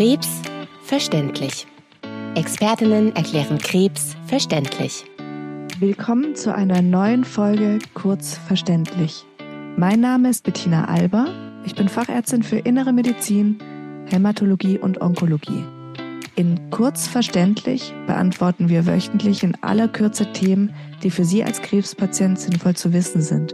[0.00, 0.40] Krebs
[0.82, 1.66] verständlich.
[2.34, 5.04] Expertinnen erklären Krebs verständlich.
[5.78, 9.26] Willkommen zu einer neuen Folge Kurz verständlich.
[9.76, 11.26] Mein Name ist Bettina Alber.
[11.66, 13.58] Ich bin Fachärztin für Innere Medizin,
[14.06, 15.66] Hämatologie und Onkologie.
[16.34, 22.40] In Kurz verständlich beantworten wir wöchentlich in aller Kürze Themen, die für Sie als Krebspatient
[22.40, 23.52] sinnvoll zu wissen sind.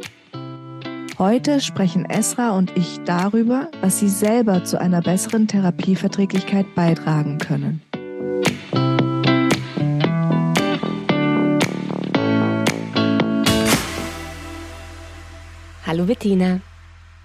[1.18, 7.80] Heute sprechen Esra und ich darüber, was Sie selber zu einer besseren Therapieverträglichkeit beitragen können.
[15.86, 16.60] Hallo Bettina.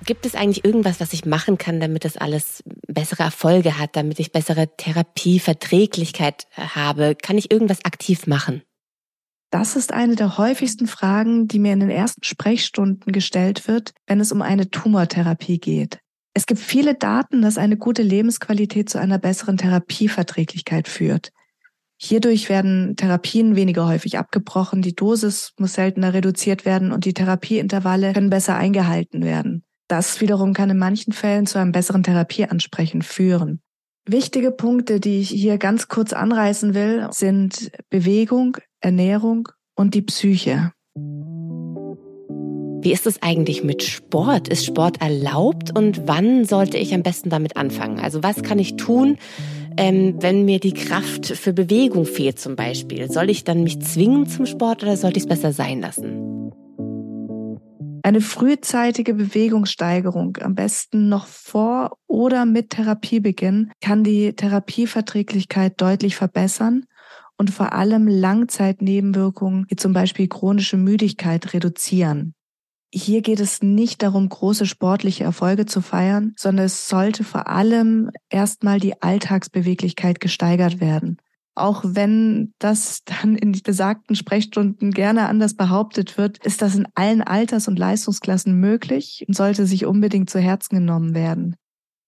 [0.06, 4.22] Gibt es eigentlich irgendwas, was ich machen kann, damit das alles bessere Erfolge hat, damit
[4.22, 7.16] ich bessere Therapieverträglichkeit habe?
[7.22, 8.62] Kann ich irgendwas aktiv machen?
[9.52, 14.22] Das ist eine der häufigsten Fragen, die mir in den ersten Sprechstunden gestellt wird, wenn
[14.22, 16.00] es um eine Tumortherapie geht.
[16.34, 21.32] Es gibt viele Daten, dass eine gute Lebensqualität zu einer besseren Therapieverträglichkeit führt.
[21.98, 28.14] Hierdurch werden Therapien weniger häufig abgebrochen, die Dosis muss seltener reduziert werden und die Therapieintervalle
[28.14, 29.64] können besser eingehalten werden.
[29.90, 33.62] Das wiederum kann in manchen Fällen zu einem besseren Therapieansprechen führen.
[34.08, 40.74] Wichtige Punkte, die ich hier ganz kurz anreißen will, sind Bewegung, Ernährung und die Psyche.
[42.84, 44.48] Wie ist es eigentlich mit Sport?
[44.48, 48.00] Ist Sport erlaubt und wann sollte ich am besten damit anfangen?
[48.00, 49.18] Also was kann ich tun,
[49.78, 53.12] ähm, wenn mir die Kraft für Bewegung fehlt zum Beispiel?
[53.12, 56.52] Soll ich dann mich zwingen zum Sport oder sollte ich es besser sein lassen?
[58.04, 66.86] Eine frühzeitige Bewegungssteigerung, am besten noch vor oder mit Therapiebeginn, kann die Therapieverträglichkeit deutlich verbessern
[67.42, 72.36] und vor allem Langzeitnebenwirkungen wie zum Beispiel chronische Müdigkeit reduzieren.
[72.94, 78.12] Hier geht es nicht darum, große sportliche Erfolge zu feiern, sondern es sollte vor allem
[78.30, 81.18] erstmal die Alltagsbeweglichkeit gesteigert werden.
[81.56, 87.24] Auch wenn das dann in besagten Sprechstunden gerne anders behauptet wird, ist das in allen
[87.24, 91.56] Alters- und Leistungsklassen möglich und sollte sich unbedingt zu Herzen genommen werden.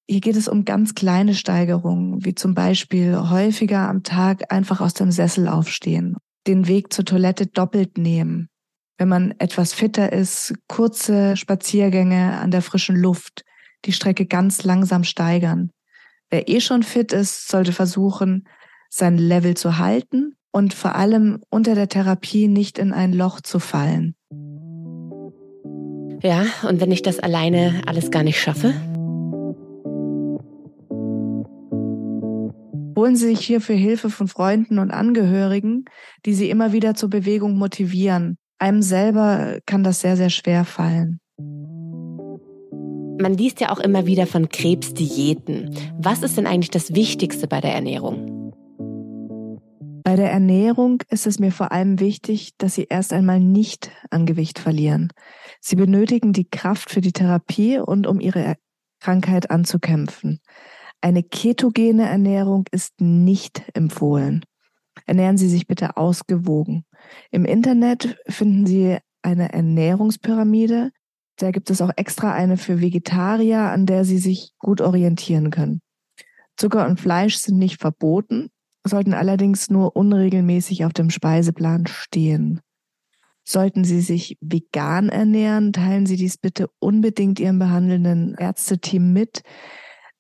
[0.10, 4.94] Hier geht es um ganz kleine Steigerungen, wie zum Beispiel häufiger am Tag einfach aus
[4.94, 8.50] dem Sessel aufstehen, den Weg zur Toilette doppelt nehmen.
[8.98, 13.44] Wenn man etwas fitter ist, kurze Spaziergänge an der frischen Luft,
[13.86, 15.72] die Strecke ganz langsam steigern.
[16.30, 18.48] Wer eh schon fit ist, sollte versuchen,
[18.90, 23.60] sein Level zu halten und vor allem unter der Therapie nicht in ein Loch zu
[23.60, 24.16] fallen.
[26.22, 28.74] Ja, und wenn ich das alleine alles gar nicht schaffe?
[33.04, 35.84] Holen Sie sich hierfür Hilfe von Freunden und Angehörigen,
[36.26, 38.38] die Sie immer wieder zur Bewegung motivieren.
[38.60, 41.20] Einem selber kann das sehr, sehr schwer fallen.
[43.22, 45.76] Man liest ja auch immer wieder von Krebsdiäten.
[45.98, 48.54] Was ist denn eigentlich das Wichtigste bei der Ernährung?
[50.06, 54.26] Bei der Ernährung ist es mir vor allem wichtig, dass Sie erst einmal nicht an
[54.26, 55.10] Gewicht verlieren.
[55.60, 58.56] Sie benötigen die Kraft für die Therapie und um Ihre
[59.02, 60.40] Krankheit anzukämpfen.
[61.04, 64.46] Eine ketogene Ernährung ist nicht empfohlen.
[65.06, 66.86] Ernähren Sie sich bitte ausgewogen.
[67.30, 70.92] Im Internet finden Sie eine Ernährungspyramide.
[71.36, 75.82] Da gibt es auch extra eine für Vegetarier, an der Sie sich gut orientieren können.
[76.56, 78.48] Zucker und Fleisch sind nicht verboten,
[78.86, 82.62] sollten allerdings nur unregelmäßig auf dem Speiseplan stehen.
[83.44, 89.42] Sollten Sie sich vegan ernähren, teilen Sie dies bitte unbedingt Ihrem behandelnden Ärzteteam mit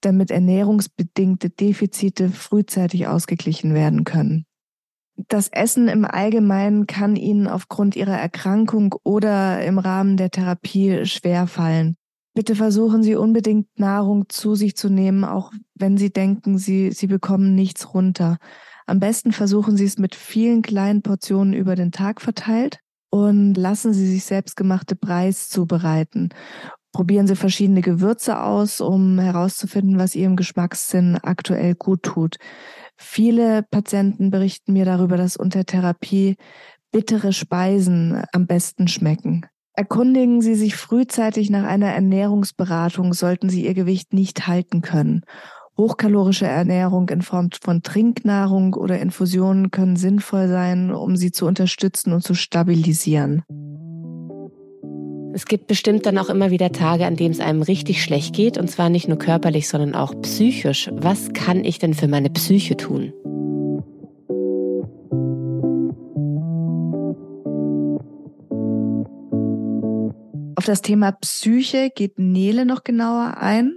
[0.06, 4.46] damit ernährungsbedingte Defizite frühzeitig ausgeglichen werden können.
[5.16, 11.48] Das Essen im Allgemeinen kann Ihnen aufgrund Ihrer Erkrankung oder im Rahmen der Therapie schwer
[11.48, 11.96] fallen.
[12.34, 17.06] Bitte versuchen Sie unbedingt Nahrung zu sich zu nehmen, auch wenn Sie denken, Sie, Sie
[17.06, 18.38] bekommen nichts runter.
[18.88, 22.80] Am besten versuchen Sie es mit vielen kleinen Portionen über den Tag verteilt
[23.12, 26.30] und lassen Sie sich selbstgemachte Preis zubereiten
[26.94, 32.38] probieren Sie verschiedene Gewürze aus, um herauszufinden, was Ihrem Geschmackssinn aktuell gut tut.
[32.96, 36.38] Viele Patienten berichten mir darüber, dass unter Therapie
[36.92, 39.46] bittere Speisen am besten schmecken.
[39.76, 45.22] Erkundigen Sie sich frühzeitig nach einer Ernährungsberatung, sollten Sie Ihr Gewicht nicht halten können.
[45.76, 52.14] Hochkalorische Ernährung in Form von Trinknahrung oder Infusionen können sinnvoll sein, um sie zu unterstützen
[52.14, 53.44] und zu stabilisieren.
[55.36, 58.60] Es gibt bestimmt dann auch immer wieder Tage, an denen es einem richtig schlecht geht,
[58.60, 60.92] und zwar nicht nur körperlich, sondern auch psychisch.
[60.94, 63.14] Was kann ich denn für meine Psyche tun?
[70.56, 73.74] Auf das Thema Psyche geht Nele noch genauer ein.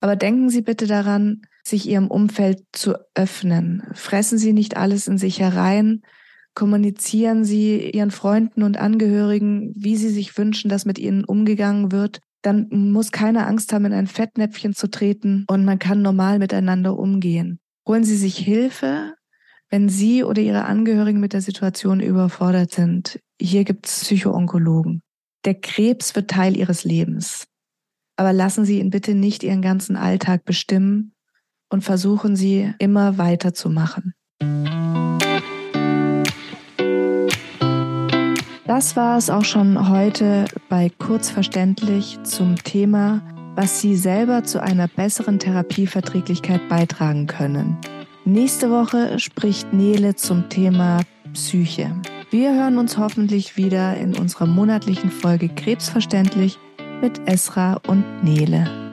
[0.00, 3.82] Aber denken Sie bitte daran, sich ihrem Umfeld zu öffnen.
[3.92, 6.00] Fressen Sie nicht alles in sich herein.
[6.54, 12.20] Kommunizieren Sie Ihren Freunden und Angehörigen, wie Sie sich wünschen, dass mit Ihnen umgegangen wird.
[12.42, 16.96] Dann muss keine Angst haben, in ein Fettnäpfchen zu treten und man kann normal miteinander
[16.96, 17.58] umgehen.
[17.88, 19.14] Holen Sie sich Hilfe,
[19.70, 23.18] wenn Sie oder Ihre Angehörigen mit der Situation überfordert sind.
[23.40, 25.02] Hier gibt es Psychoonkologen.
[25.44, 27.46] Der Krebs wird Teil Ihres Lebens.
[28.16, 31.14] Aber lassen Sie ihn bitte nicht Ihren ganzen Alltag bestimmen
[31.68, 34.14] und versuchen Sie immer weiterzumachen.
[38.66, 43.20] Das war es auch schon heute bei Kurzverständlich zum Thema,
[43.56, 47.76] was Sie selber zu einer besseren Therapieverträglichkeit beitragen können.
[48.24, 51.02] Nächste Woche spricht Nele zum Thema
[51.34, 51.94] Psyche.
[52.30, 56.58] Wir hören uns hoffentlich wieder in unserer monatlichen Folge Krebsverständlich
[57.02, 58.83] mit Esra und Nele.